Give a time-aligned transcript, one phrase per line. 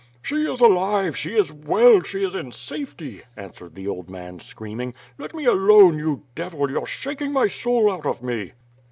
[0.23, 4.95] "She is alive; she is well; she is in safety!" answered the old man screaming.
[5.19, 8.53] "Let me alone, you devil, you're shak ing my soul out of me."